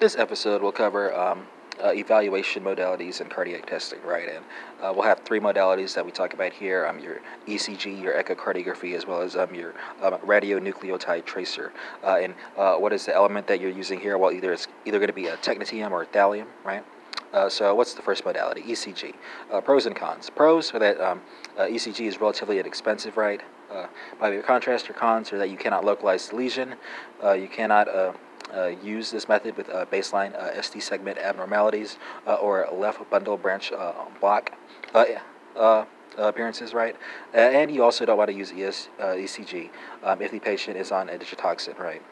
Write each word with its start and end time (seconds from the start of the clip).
This 0.00 0.16
episode 0.16 0.60
will 0.60 0.72
cover 0.72 1.14
um, 1.14 1.46
uh, 1.82 1.92
evaluation 1.92 2.64
modalities 2.64 3.20
in 3.20 3.28
cardiac 3.28 3.66
testing, 3.66 4.02
right? 4.02 4.28
And 4.28 4.44
uh, 4.82 4.92
we'll 4.92 5.04
have 5.04 5.20
three 5.20 5.38
modalities 5.38 5.94
that 5.94 6.04
we 6.04 6.10
talk 6.10 6.34
about 6.34 6.52
here: 6.52 6.84
um, 6.84 6.98
your 6.98 7.20
ECG, 7.46 8.02
your 8.02 8.12
echocardiography, 8.20 8.94
as 8.96 9.06
well 9.06 9.22
as 9.22 9.36
um, 9.36 9.54
your 9.54 9.72
um, 10.02 10.14
radionucleotide 10.14 11.24
tracer. 11.24 11.72
Uh, 12.02 12.18
and 12.20 12.34
uh, 12.56 12.74
what 12.74 12.92
is 12.92 13.06
the 13.06 13.14
element 13.14 13.46
that 13.46 13.60
you're 13.60 13.70
using 13.70 14.00
here? 14.00 14.18
Well, 14.18 14.32
either 14.32 14.52
it's 14.52 14.66
either 14.84 14.98
going 14.98 15.08
to 15.08 15.14
be 15.14 15.28
a 15.28 15.36
technetium 15.36 15.92
or 15.92 16.04
thallium, 16.06 16.46
right? 16.64 16.84
Uh, 17.32 17.48
so 17.48 17.72
what's 17.74 17.94
the 17.94 18.02
first 18.02 18.24
modality? 18.24 18.62
ECG. 18.62 19.14
Uh, 19.50 19.60
pros 19.60 19.86
and 19.86 19.94
cons. 19.94 20.28
Pros 20.28 20.74
are 20.74 20.80
that 20.80 21.00
um, 21.00 21.20
uh, 21.56 21.62
ECG 21.62 22.06
is 22.06 22.20
relatively 22.20 22.58
inexpensive, 22.58 23.16
right? 23.16 23.40
Uh, 23.70 23.86
by 24.20 24.36
contrast, 24.38 24.88
your 24.88 24.96
cons 24.96 25.32
are 25.32 25.38
that 25.38 25.50
you 25.50 25.56
cannot 25.56 25.84
localize 25.84 26.28
the 26.28 26.36
lesion, 26.36 26.74
uh, 27.22 27.32
you 27.32 27.48
cannot 27.48 27.88
use 28.82 29.10
this 29.10 29.28
method 29.28 29.56
with 29.56 29.68
baseline 29.90 30.32
ST 30.62 30.82
segment 30.82 31.18
abnormalities 31.18 31.98
or 32.26 32.68
left 32.72 33.08
bundle 33.10 33.36
branch 33.36 33.72
block 34.20 34.52
appearances, 36.16 36.72
right? 36.72 36.96
and 37.32 37.70
you 37.70 37.82
also 37.82 38.04
don't 38.04 38.18
want 38.18 38.30
to 38.30 38.36
use 38.36 38.52
ES, 38.52 38.88
ECG 39.00 39.70
um, 40.04 40.22
if 40.22 40.30
the 40.30 40.38
patient 40.38 40.76
is 40.76 40.92
on 40.92 41.08
a 41.08 41.18
digitoxin, 41.18 41.78
right? 41.78 42.02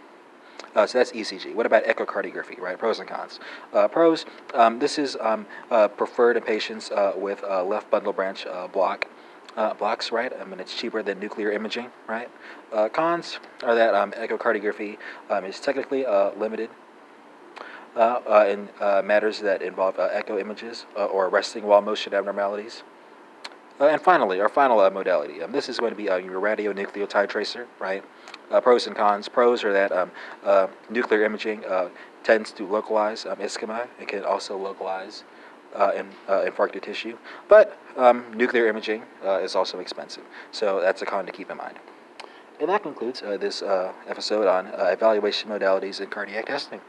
Uh, 0.74 0.86
so 0.86 0.98
that's 0.98 1.12
ECG. 1.12 1.54
What 1.54 1.66
about 1.66 1.84
echocardiography, 1.84 2.58
right? 2.58 2.78
Pros 2.78 2.98
and 2.98 3.08
cons. 3.08 3.40
Uh, 3.72 3.88
pros, 3.88 4.24
um, 4.54 4.78
this 4.78 4.98
is 4.98 5.16
um, 5.20 5.46
uh, 5.70 5.88
preferred 5.88 6.36
in 6.36 6.42
patients 6.42 6.90
uh, 6.90 7.12
with 7.16 7.44
uh, 7.44 7.62
left 7.62 7.90
bundle 7.90 8.12
branch 8.12 8.46
uh, 9.56 9.74
blocks, 9.74 10.12
right? 10.12 10.32
I 10.38 10.44
mean, 10.44 10.60
it's 10.60 10.74
cheaper 10.74 11.02
than 11.02 11.20
nuclear 11.20 11.52
imaging, 11.52 11.90
right? 12.06 12.28
cons 12.92 13.38
are 13.62 13.74
that 13.74 13.94
um, 13.94 14.12
echocardiography 14.12 14.96
um, 15.28 15.44
is 15.44 15.60
technically 15.60 16.04
limited 16.36 16.70
in 17.96 18.68
matters 19.06 19.40
that 19.40 19.60
involve 19.62 19.98
echo 19.98 20.38
images 20.38 20.86
or 20.96 21.28
resting 21.28 21.64
wall 21.64 21.82
motion 21.82 22.14
abnormalities. 22.14 22.82
Uh, 23.82 23.86
and 23.86 24.00
finally, 24.00 24.40
our 24.40 24.48
final 24.48 24.78
uh, 24.78 24.88
modality. 24.90 25.42
Um, 25.42 25.50
this 25.50 25.68
is 25.68 25.78
going 25.78 25.90
to 25.90 25.96
be 25.96 26.08
uh, 26.08 26.16
your 26.16 26.40
radionucleotide 26.40 27.28
tracer, 27.28 27.66
right? 27.80 28.04
Uh, 28.48 28.60
pros 28.60 28.86
and 28.86 28.94
cons. 28.94 29.28
Pros 29.28 29.64
are 29.64 29.72
that 29.72 29.90
um, 29.90 30.12
uh, 30.44 30.68
nuclear 30.88 31.24
imaging 31.24 31.64
uh, 31.64 31.88
tends 32.22 32.52
to 32.52 32.64
localize 32.66 33.26
um, 33.26 33.38
ischemia. 33.38 33.88
It 34.00 34.06
can 34.06 34.24
also 34.24 34.56
localize 34.56 35.24
Uh, 35.74 35.90
in, 35.96 36.06
uh, 36.28 36.44
infarcted 36.44 36.82
tissue. 36.82 37.16
But 37.48 37.78
um, 37.96 38.26
nuclear 38.34 38.68
imaging 38.68 39.04
uh, 39.24 39.38
is 39.38 39.56
also 39.56 39.78
expensive. 39.78 40.22
So 40.50 40.82
that's 40.82 41.00
a 41.00 41.06
con 41.06 41.24
to 41.24 41.32
keep 41.32 41.50
in 41.50 41.56
mind. 41.56 41.78
And 42.60 42.68
that 42.68 42.82
concludes 42.82 43.22
this 43.22 43.62
episode 44.06 44.46
on 44.46 44.66
evaluation 44.66 45.48
modalities 45.48 45.98
in 46.02 46.08
cardiac 46.10 46.44
testing. 46.44 46.82